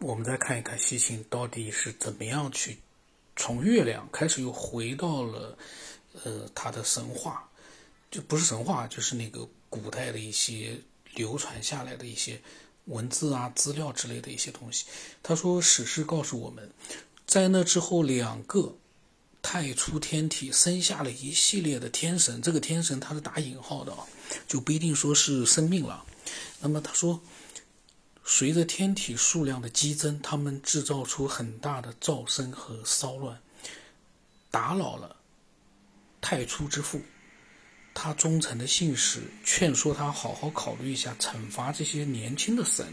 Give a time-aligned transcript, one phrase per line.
[0.00, 2.78] 我们再看一看西秦到底是怎么样去
[3.36, 5.58] 从月亮开始又回到了
[6.24, 7.46] 呃他的神话，
[8.10, 10.78] 就不是神话，就是那个古代的一些
[11.14, 12.40] 流传下来的一些
[12.86, 14.86] 文字啊、资料之类的一些东西。
[15.22, 16.70] 他说，史诗告诉我们，
[17.26, 18.74] 在那之后，两个
[19.42, 22.40] 太初天体生下了一系列的天神。
[22.40, 23.94] 这个天神他是打引号的，
[24.48, 26.06] 就不一定说是生命了。
[26.60, 27.20] 那么他说。
[28.32, 33.36] 随着天体数量的激增，他们制造出很大的噪声和骚乱，
[34.52, 35.16] 打扰了
[36.20, 37.02] 太初之父。
[37.92, 42.86] 他忠诚的信使劝说他好好考虑一下惩罚这些年轻的神，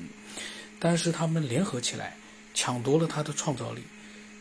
[0.80, 2.17] 但是他们联合起来
[2.56, 3.84] 抢夺了他的创造力。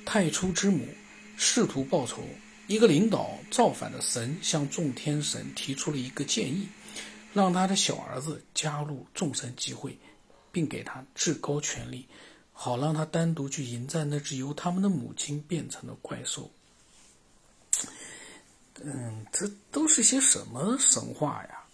[0.06, 0.88] 太初之母
[1.36, 2.26] 试图报仇，
[2.68, 6.66] 一个领导造反的神向众天神提出了一个建议，
[7.34, 9.96] 让他的小儿子加入众神集会。
[10.56, 12.08] 并给他至高权力，
[12.50, 16.50] 好让他单独去迎战那只由他们的母亲变成的怪兽。
[18.80, 21.66] 嗯，这都是些什么神话呀？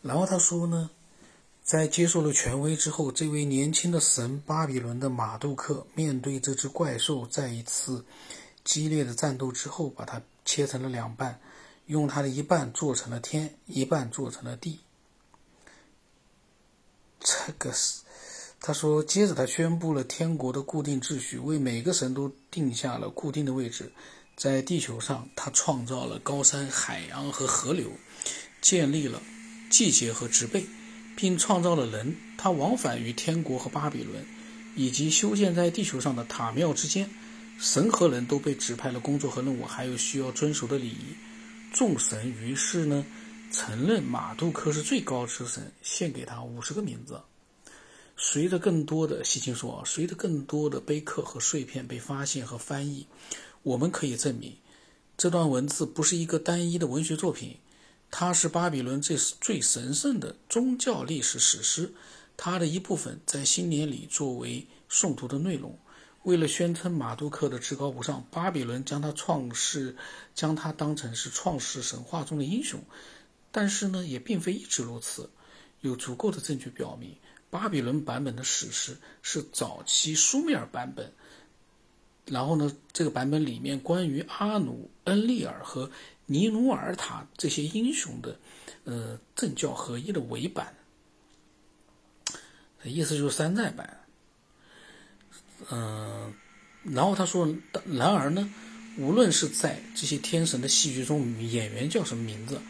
[0.00, 0.88] 然后他说呢，
[1.62, 8.02] 在接受了权威之后，这位年轻的神巴比伦的马杜克面对这只怪兽，在一次
[8.64, 11.38] 激烈的战斗之后，把它切成了两半，
[11.84, 14.80] 用它的一半做成了天，一半做成了地。
[17.20, 18.00] 这个是。
[18.64, 23.90] 他说：“接着，他宣布了天国的固定秩序，为每个神都定下了固定的位置。
[24.36, 27.90] 在地球上，他创造了高山、海洋和河流，
[28.60, 29.20] 建立了
[29.68, 30.64] 季节和植被，
[31.16, 32.16] 并创造了人。
[32.38, 34.24] 他往返于天国和巴比伦，
[34.76, 37.10] 以及修建在地球上的塔庙之间。
[37.58, 41.16] 神和人都被指派了工作和任务，还有需要遵守的礼仪。
[41.72, 43.04] 众神于是呢，
[43.50, 47.20] 承认马杜克是最高之神，献给他五十个名字。”
[48.16, 53.06] 随着更多的西青说，随着更多的碑刻和碎片被发现和翻译，
[53.62, 54.56] 我们可以证明，
[55.16, 57.56] 这段文字不是一个单一的文学作品，
[58.10, 61.92] 它是巴比伦最最神圣的宗教历史史诗。
[62.36, 65.78] 它的一部分在新年里作为诵读的内容。
[66.22, 69.96] 为了宣称马杜克的至高无上，巴比伦将他创世，
[70.34, 72.80] 将他当成是创世神话中的英雄。
[73.50, 75.28] 但是呢，也并非一直如此，
[75.80, 77.16] 有足够的证据表明。
[77.52, 81.12] 巴比伦版本的史诗是早期苏美尔版本，
[82.24, 85.90] 然后呢，这个版本里面关于阿努、恩利尔和
[86.24, 88.38] 尼努尔塔这些英雄的，
[88.84, 90.74] 呃，政教合一的伪版，
[92.84, 94.00] 意思就是山寨版。
[95.70, 96.32] 嗯，
[96.84, 98.50] 然后他说，然而呢，
[98.96, 102.62] 无论是在这些天神的戏剧中，演员叫什么名字，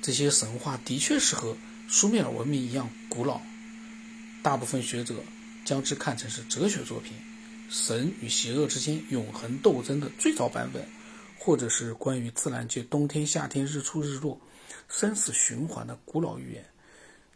[0.00, 1.56] 这些神话的确是和
[1.88, 3.40] 苏美尔文明一样古老。
[4.48, 5.14] 大部分学者
[5.62, 7.12] 将之看成是哲学作品，
[7.68, 10.82] 神与邪恶之间永恒斗争的最早版本，
[11.38, 14.40] 或者是关于自然界冬天、夏天、日出、日落、
[14.88, 16.64] 生死循环的古老预言。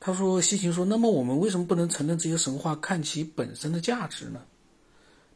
[0.01, 4.41] 他说：“西秦说，那么我们为什么不能承认这些神话看其本身的价值呢？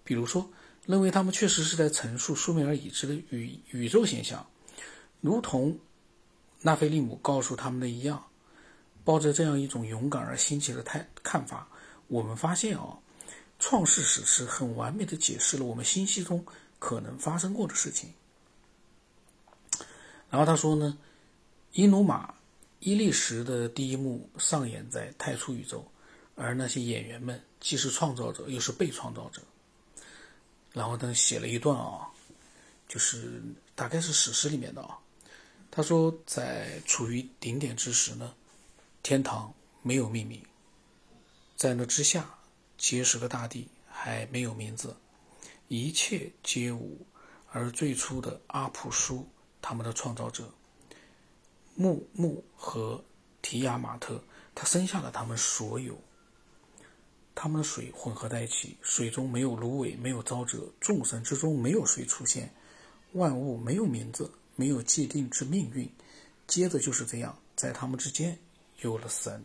[0.03, 0.51] 比如说，
[0.87, 4.47] 认为他们确实是在陈述苏美尔已知的宇宇宙现象，
[5.21, 5.79] 如同
[6.63, 8.25] 纳菲利姆告诉他们的一样。”
[9.07, 11.69] 抱着这样一种勇敢而新奇的态看法，
[12.09, 12.99] 我们发现啊，
[13.61, 16.45] 创世史诗很完美的解释了我们星系中
[16.81, 18.13] 可能发生过的事情。
[20.29, 20.99] 然后他说呢，
[21.71, 22.35] 伊努玛
[22.81, 25.87] 伊利什的第一幕上演在太初宇宙，
[26.35, 29.41] 而那些演员们既是创造者又是被创造者。
[30.73, 32.11] 然后他写了一段啊，
[32.89, 33.41] 就是
[33.77, 34.99] 大概是史诗里面的啊，
[35.71, 38.35] 他说在处于顶点之时呢。
[39.09, 40.43] 天堂没有命名，
[41.55, 42.29] 在那之下，
[42.77, 44.97] 结实的大地还没有名字，
[45.69, 47.07] 一切皆无。
[47.53, 49.25] 而最初的阿普舒，
[49.63, 50.53] 他们的创造者
[51.77, 53.05] 木木和
[53.43, 54.21] 提亚马特，
[54.57, 55.97] 他生下了他们所有。
[57.33, 62.53] 他们的水混合在一起，水中没有芦苇，没有沼泽，众神之中没有谁出现，
[63.13, 65.89] 万物没有名字，没有既定之命运。
[66.49, 68.37] 接着就是这样，在他们之间。
[68.83, 69.45] 有了神，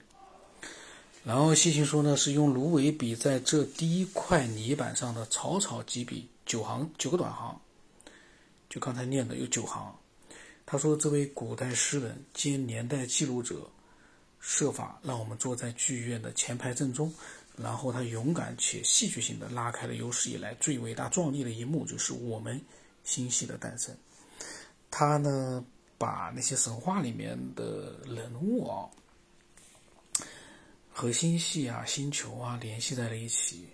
[1.23, 7.59] 然后西秦说呢，是用芦苇笔在这第一块泥板上的草草几笔，九行九个短行，
[8.69, 9.95] 就刚才念的有九行。
[10.65, 13.69] 他说，这位古代诗人兼年代记录者，
[14.39, 17.13] 设法让我们坐在剧院的前排正中，
[17.57, 22.59] 然后他勇敢且戏剧性的拉开了有史以来最伟大壮丽的一幕，就是我们
[23.03, 23.95] 星系的诞生。
[24.89, 25.63] 他呢，
[25.97, 28.89] 把那些神话里面的人物啊。
[30.91, 33.67] 和星系啊、星球啊联系在了一起。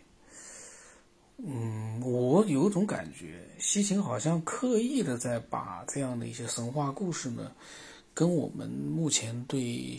[1.37, 7.51] 嗯，我有种感觉，西秦好像刻意的在把这样的一些神话故事呢，
[8.13, 9.95] 跟我们目前对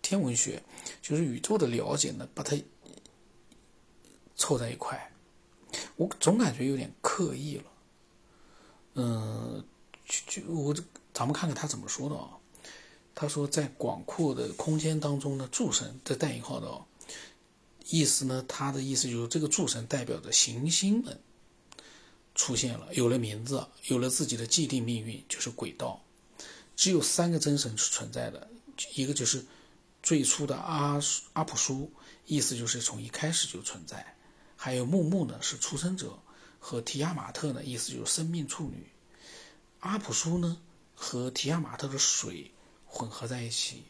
[0.00, 0.62] 天文学，
[1.02, 2.56] 就是宇宙的了解呢，把它
[4.36, 5.12] 凑在一块。
[5.96, 7.64] 我总感觉有点刻意了。
[8.94, 9.64] 嗯，
[10.06, 10.74] 就就我，
[11.12, 12.30] 咱们看看他怎么说的啊？
[13.22, 16.84] 他说，在广阔的空间当中呢，诸神这带引号的哦，
[17.86, 21.20] 意思呢，他的意思就是这个诸神代表着行星们
[22.34, 26.02] 出现了，有了名字，有了自己的既定命运，就是轨道。
[26.74, 28.50] 只有三个真神是存在的，
[28.96, 29.46] 一个就是
[30.02, 31.00] 最初的阿
[31.34, 31.92] 阿普苏，
[32.26, 33.98] 意思就是从一开始就存在；
[34.56, 36.18] 还有木木呢，是出生者，
[36.58, 38.84] 和提亚马特呢，意思就是生命处女。
[39.78, 40.60] 阿普苏呢
[40.96, 42.50] 和提亚马特的水。
[42.94, 43.84] 混合在一起，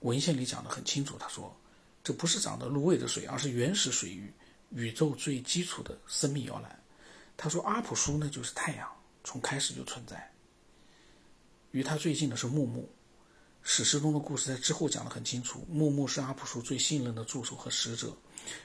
[0.00, 1.16] 文献里讲的很清楚。
[1.18, 1.56] 他说，
[2.02, 4.30] 这不是长得芦苇的水，而是原始水域，
[4.72, 6.82] 宇宙最基础的生命摇篮。
[7.34, 8.86] 他说，阿普苏呢就是太阳，
[9.24, 10.30] 从开始就存在。
[11.70, 12.86] 与他最近的是木木，
[13.62, 15.66] 史诗中的故事在之后讲的很清楚。
[15.70, 18.14] 木木是阿普苏最信任的助手和使者，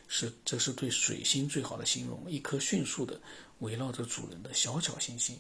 [0.10, 3.20] 是这是对水星最好的形容，一颗迅速的
[3.60, 5.40] 围绕着主人的小巧行星。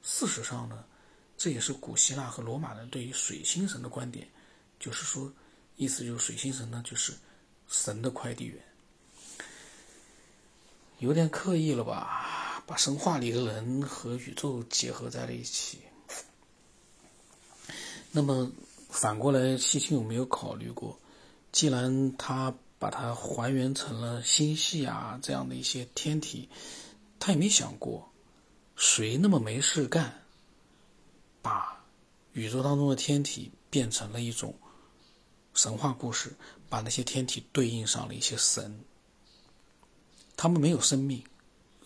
[0.00, 0.84] 事实上呢？
[1.42, 4.28] 这也是古希腊和罗马人对于水星神的观点，
[4.78, 5.28] 就是说，
[5.74, 7.12] 意思就是水星神呢就是
[7.66, 8.62] 神的快递员，
[11.00, 12.62] 有点刻意了吧？
[12.64, 15.80] 把神话里的人和宇宙结合在了一起。
[18.12, 18.48] 那么
[18.88, 20.96] 反过来，西青有没有考虑过，
[21.50, 26.48] 既然他把它还原成了星系啊这样的一些天体，
[27.18, 28.08] 他也没想过，
[28.76, 30.21] 谁那么没事干？
[31.42, 31.84] 把
[32.32, 34.54] 宇宙当中的天体变成了一种
[35.52, 36.34] 神话故事，
[36.70, 38.82] 把那些天体对应上了一些神，
[40.36, 41.22] 他们没有生命，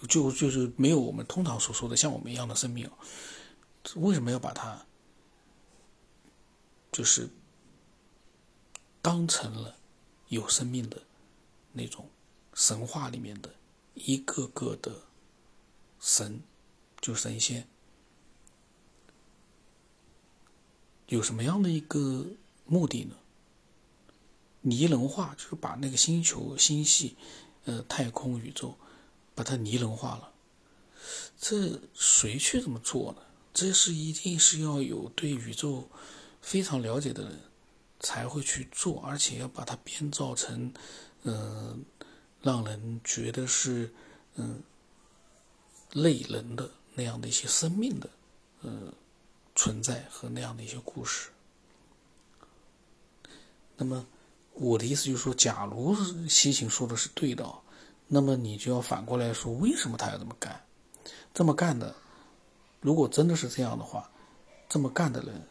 [0.09, 2.89] 就就是没有我们通常所说的像我们一样的生命。
[3.95, 4.85] 为什么要把它
[6.93, 7.29] 就是
[9.01, 9.77] 当成了
[10.29, 11.01] 有生命的
[11.73, 12.09] 那种
[12.55, 13.55] 神话里面的
[13.95, 15.03] 一个个的
[16.01, 16.43] 神，
[17.01, 17.67] 就神仙？
[21.09, 22.27] 有什么样的一个
[22.65, 23.15] 目的呢？
[24.63, 27.17] 拟人化就是把那个星球、星系、
[27.65, 28.75] 呃，太空、宇宙，
[29.35, 30.33] 把它拟人化了。
[31.39, 33.23] 这谁去这么做呢？
[33.55, 35.89] 这是一定是要有对宇宙
[36.43, 37.41] 非常了解的人
[38.01, 40.75] 才会去做，而且要把它编造成，
[41.23, 41.85] 嗯，
[42.43, 43.95] 让人觉得是
[44.35, 44.61] 嗯，
[45.93, 48.11] 类人的那样的一些生命的，
[48.63, 48.93] 嗯。
[49.57, 51.31] 存在和那样的一些故事。
[53.79, 54.07] 那么，
[54.53, 55.95] 我的意思就是说，假如
[56.29, 57.47] 西秦说的是对的，
[58.07, 60.65] 那么你就要反过来说，为什么他要这么干？
[61.35, 61.95] 这么干的，
[62.81, 64.11] 如果真的是这样的话，
[64.69, 65.47] 这么干的人，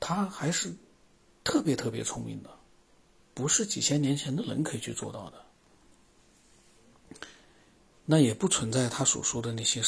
[0.00, 0.74] 他还是
[1.44, 2.50] 特别特别聪明的，
[3.34, 5.44] 不是几千年前的人可以去做到的。
[8.04, 9.80] 那也不存在他所说的那些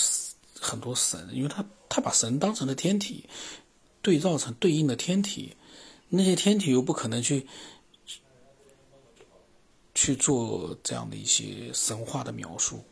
[0.60, 1.64] 很多神，因为他。
[1.94, 3.28] 他把神当成了天体，
[4.00, 5.54] 对照成对应的天体，
[6.08, 7.46] 那些天体又不可能去
[9.94, 12.82] 去做这样的一些神话的描述。